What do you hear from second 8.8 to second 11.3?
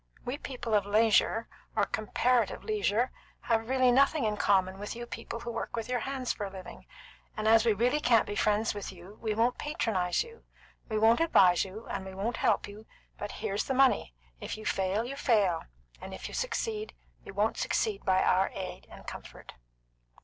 you, we won't patronise you. We won't